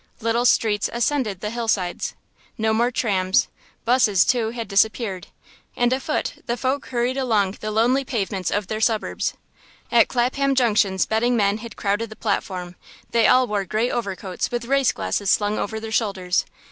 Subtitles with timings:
[0.19, 2.15] Little streets ascended the hillsides;
[2.57, 3.49] no more trams,
[3.85, 5.27] 'buses, too, had disappeared,
[5.75, 9.35] and afoot the folk hurried along the lonely pavements of their suburbs.
[9.91, 12.77] At Clapham Junction betting men had crowded the platform;
[13.11, 16.45] they all wore grey overcoats with race glasses slung over their shoulders.